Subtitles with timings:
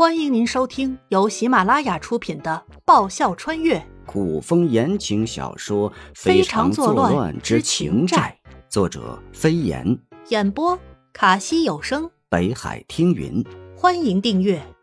[0.00, 9.86] 欢迎您收听由喜马拉雅出品的《爆笑穿越古风言情小说《非常作乱乱之情债》，作者飞檐，》，
[10.30, 10.80] 演播
[11.12, 12.10] 卡西有声。
[12.30, 13.44] 北海听云。
[13.76, 14.74] 欢迎订阅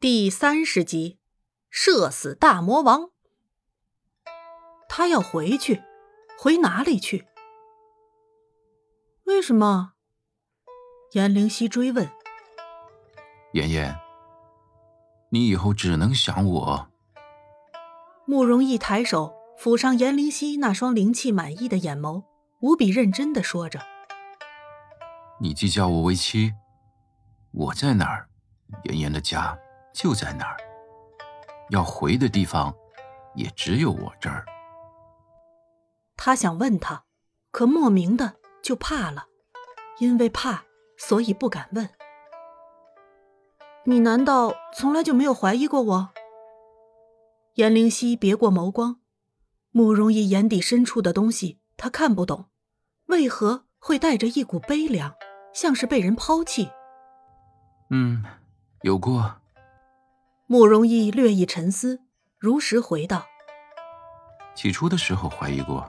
[0.00, 1.18] 第三十集，
[1.70, 3.10] 射死大魔王。
[4.88, 5.80] 他要回去，
[6.36, 7.26] 回哪里去？
[9.22, 9.92] 为什么？
[11.12, 12.10] 颜灵犀追问。
[13.52, 13.94] 妍妍，
[15.28, 16.88] 你以后只能想我。
[18.24, 22.24] 慕容逸抬手抚上颜灵犀那双灵气满溢的眼眸，
[22.60, 23.78] 无比认真的说着。
[25.38, 26.54] 你既叫我为妻，
[27.50, 28.26] 我在哪儿，
[28.84, 29.58] 妍妍的家
[29.92, 30.56] 就在哪儿，
[31.68, 32.74] 要回的地方
[33.34, 34.46] 也只有我这儿。
[36.16, 37.04] 他想问他，
[37.50, 39.26] 可莫名的就怕了，
[39.98, 40.64] 因为怕，
[41.08, 41.88] 所以不敢问。
[43.84, 46.10] 你难道从来就没有怀疑过我？
[47.54, 49.00] 颜灵犀别过眸光，
[49.72, 52.46] 慕容逸眼底深处的东西他看不懂，
[53.06, 55.12] 为何会带着一股悲凉，
[55.52, 56.70] 像是被人抛弃？
[57.90, 58.22] 嗯，
[58.82, 59.40] 有过。
[60.46, 62.00] 慕容逸略一沉思，
[62.38, 63.26] 如实回道。
[64.54, 65.84] 起初的时候怀疑过，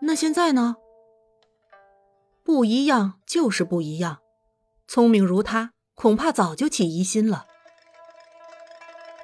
[0.00, 0.76] 那现在呢？
[2.54, 4.18] 不一样就是不一样，
[4.86, 7.46] 聪明如他，恐怕早就起疑心了。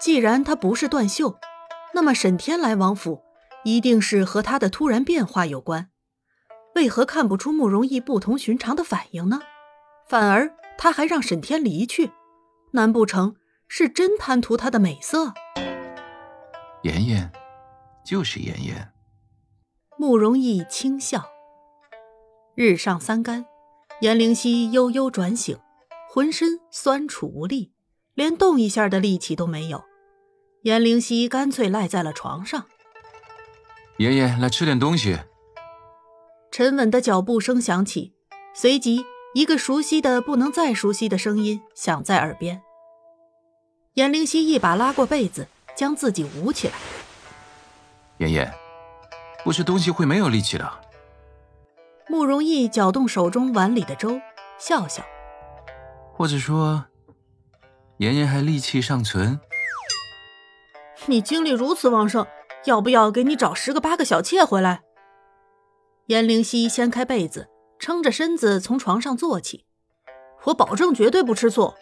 [0.00, 1.38] 既然他不是断袖，
[1.92, 3.22] 那么沈天来王府
[3.64, 5.90] 一定是和他的突然变化有关。
[6.76, 9.42] 为何看不出慕容逸不同寻常的反应呢？
[10.08, 12.12] 反而他还让沈天离去，
[12.70, 13.36] 难不成
[13.68, 15.34] 是真贪图他的美色？
[16.84, 17.30] 妍妍，
[18.02, 18.94] 就是妍妍。
[19.98, 21.29] 慕容逸轻笑。
[22.54, 23.46] 日上三竿，
[24.00, 25.56] 颜灵犀悠悠转醒，
[26.10, 27.72] 浑身酸楚无力，
[28.14, 29.82] 连动一下的力气都没有。
[30.62, 32.66] 颜灵犀干脆赖在了床上。
[33.98, 35.18] 爷爷，来吃点东西。
[36.50, 38.12] 沉稳的脚步声响起，
[38.52, 42.60] 随即一个熟悉的不能再熟悉的声音响在耳边。
[43.94, 45.46] 颜灵犀一把拉过被子，
[45.76, 46.74] 将自己捂起来。
[48.18, 48.52] 爷爷，
[49.44, 50.89] 不吃东西会没有力气的。
[52.10, 54.20] 慕容逸搅动手中碗里的粥，
[54.58, 55.00] 笑笑。
[56.12, 56.86] 或者说，
[57.98, 59.38] 妍妍还力气尚存。
[61.06, 62.26] 你精力如此旺盛，
[62.64, 64.82] 要不要给你找十个八个小妾回来？
[66.06, 69.64] 颜灵犀掀开被子，撑着身子从床上坐起。
[70.46, 71.74] 我保证绝对不吃醋。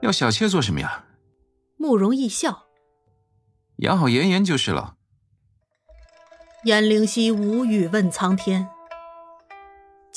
[0.00, 1.06] 要小妾做什么呀？
[1.76, 2.66] 慕容逸笑。
[3.78, 4.94] 养好妍妍就是了。
[6.62, 8.70] 颜灵犀无语问苍天。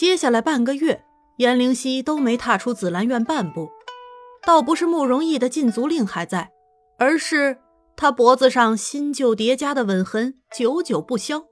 [0.01, 1.06] 接下来半个月，
[1.38, 3.69] 颜灵犀都没踏出紫兰院半步。
[4.44, 6.50] 倒不是慕容逸的禁足令还在，
[6.97, 7.59] 而是
[7.95, 11.44] 他脖子上新旧叠加的吻痕久久不消。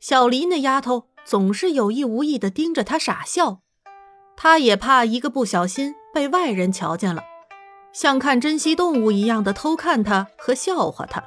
[0.00, 3.60] 小黎那丫头总是有意无意的盯着他傻笑，
[4.36, 7.22] 他也怕一个不小心被外人瞧见了，
[7.92, 11.22] 像看珍稀动物一样的偷看他和笑话他。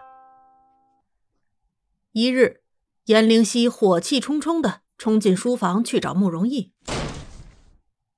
[2.12, 2.60] 一日，
[3.06, 4.82] 颜灵犀火气冲冲的。
[5.02, 6.74] 冲进书房去找慕容逸。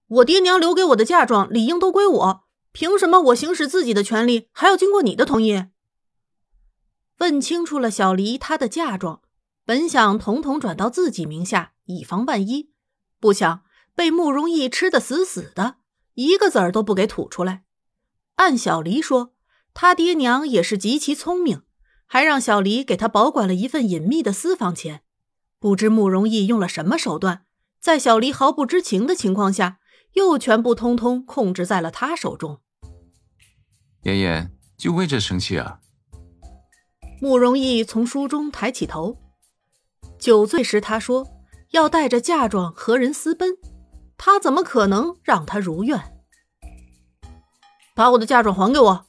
[0.06, 5.64] 我爹娘留给我的嫁妆理应都归我，凭什么我行使自己的权利还要经过你的同意？
[7.20, 9.22] 问清楚了小黎她的嫁妆，
[9.64, 12.72] 本想统统转到自己名下，以防万一，
[13.18, 13.64] 不想
[13.96, 15.78] 被慕容逸吃得死死的，
[16.16, 17.64] 一个子儿都不给吐出来。
[18.36, 19.34] 按小黎说，
[19.74, 21.62] 他爹娘也是极其聪明，
[22.06, 25.03] 还让小黎给他保管了一份隐秘的私房钱。
[25.64, 27.46] 不知慕容易用了什么手段，
[27.80, 29.80] 在小离毫不知情的情况下，
[30.12, 32.60] 又全部通通控制在了他手中。
[34.02, 35.80] 妍妍就为这生气啊？
[37.22, 39.18] 慕容易从书中抬起头。
[40.20, 41.26] 酒醉时他说
[41.70, 43.56] 要带着嫁妆和人私奔，
[44.18, 45.98] 他怎么可能让他如愿？
[47.96, 49.06] 把我的嫁妆还给我！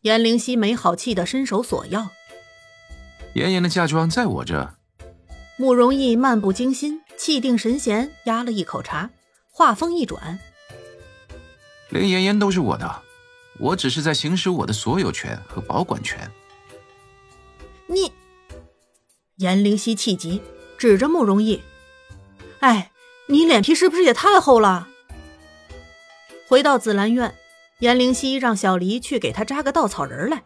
[0.00, 2.10] 颜灵犀没好气的伸手索要。
[3.34, 4.74] 妍妍的嫁妆在我这。
[5.60, 9.10] 慕容逸漫不经心，气定神闲，压了一口茶，
[9.50, 10.38] 话锋一转
[11.92, 13.02] ：“连妍妍都是我的，
[13.58, 16.30] 我只是在行使我的所有权和保管权。”
[17.88, 18.10] 你，
[19.36, 20.40] 颜灵犀气急，
[20.78, 21.60] 指着慕容易
[22.60, 22.90] ：“哎，
[23.26, 24.88] 你脸皮是不是也太厚了？”
[26.48, 27.34] 回到紫兰院，
[27.80, 30.42] 颜灵犀让小黎去给他扎个稻草人来，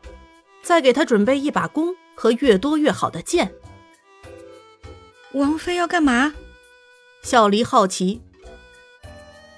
[0.65, 3.55] 再给他准备一把弓和越多越好的箭。
[5.35, 6.33] 王妃要干嘛？
[7.23, 8.23] 小黎好奇。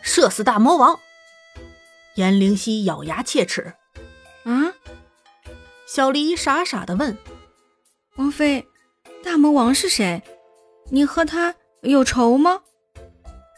[0.01, 0.99] 射死大魔王！
[2.15, 3.75] 颜灵犀咬牙切齿。
[4.45, 4.73] 啊！
[5.87, 7.19] 小黎傻傻的问
[8.17, 8.67] ：“王妃，
[9.23, 10.23] 大魔王是谁？
[10.91, 12.63] 你和他有仇吗？”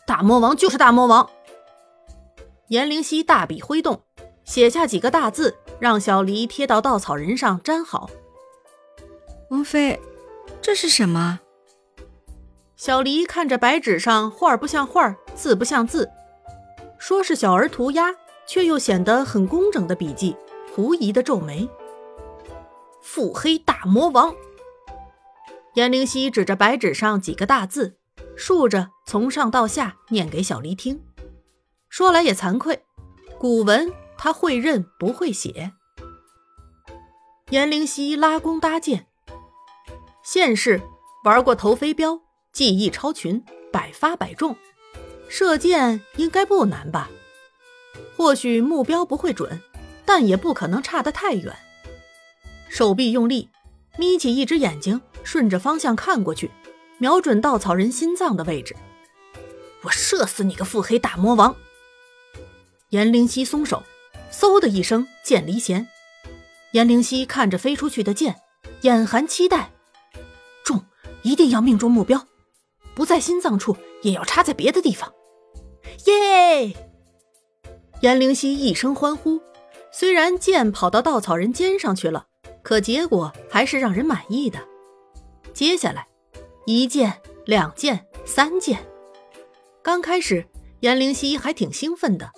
[0.04, 1.30] 大魔王就是大魔王。
[2.68, 4.02] 颜灵犀大笔挥动，
[4.44, 8.10] 写下几个大字，让小黎贴到稻草人上粘好。
[9.50, 10.00] 王妃，
[10.60, 11.38] 这是什么？
[12.78, 16.08] 小黎看着白纸上画不像画，字不像字，
[16.96, 18.14] 说是小儿涂鸦，
[18.46, 20.36] 却又显得很工整的笔迹，
[20.72, 21.68] 狐疑的皱眉。
[23.02, 24.32] 腹黑大魔王。
[25.74, 27.96] 颜灵犀指着白纸上几个大字，
[28.36, 31.02] 竖着从上到下念给小黎听。
[31.88, 32.84] 说来也惭愧，
[33.40, 35.72] 古文他会认不会写。
[37.50, 39.08] 颜灵犀拉弓搭箭。
[40.22, 40.80] 现世
[41.24, 42.20] 玩过投飞镖，
[42.58, 43.40] 技艺超群，
[43.70, 44.56] 百发百中。
[45.28, 47.08] 射箭应该不难吧？
[48.16, 49.62] 或许目标不会准，
[50.04, 51.56] 但也不可能差得太远。
[52.68, 53.48] 手臂用力，
[53.96, 56.50] 眯起一只眼睛，顺着方向看过去，
[56.98, 58.74] 瞄准稻草人心脏的位置。
[59.82, 61.54] 我射死你个腹黑大魔王！
[62.88, 63.84] 颜灵犀松手，
[64.32, 65.86] 嗖的一声，箭离弦。
[66.72, 68.34] 颜灵犀看着飞出去的箭，
[68.80, 69.70] 眼含期待。
[70.64, 70.84] 中
[71.22, 72.26] 一定要命中目标，
[72.98, 75.14] 不在心脏处，也要插在别的地方。
[76.06, 76.74] 耶！
[78.00, 79.40] 颜灵犀一声欢呼。
[79.92, 82.26] 虽然箭跑到稻草人肩上去了，
[82.60, 84.58] 可结果还是让人满意的。
[85.54, 86.08] 接下来，
[86.66, 88.84] 一箭、两箭、三箭。
[89.80, 90.44] 刚开始，
[90.80, 92.28] 颜灵犀还挺兴奋的，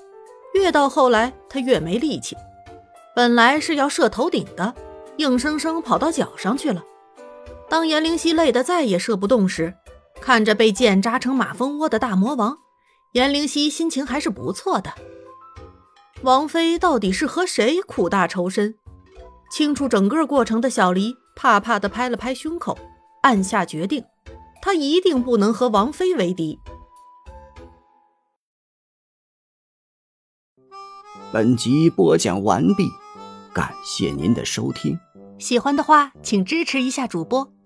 [0.52, 2.36] 越到后来，他越没力气。
[3.16, 4.74] 本来是要射头顶的，
[5.16, 6.84] 硬生生跑到脚上去了。
[7.66, 9.74] 当颜灵犀累得再也射不动时，
[10.20, 12.58] 看着被剑扎成马蜂窝的大魔王，
[13.12, 14.92] 颜灵犀心情还是不错的。
[16.22, 18.74] 王妃到底是和谁苦大仇深？
[19.50, 22.78] 清楚整个过程的小黎怕怕地拍了拍胸口，
[23.22, 24.04] 暗下决定：
[24.62, 26.58] 他一定不能和王妃为敌。
[31.32, 32.88] 本集播讲完毕，
[33.52, 34.98] 感谢您的收听。
[35.38, 37.52] 喜欢的话，请支持一下主播。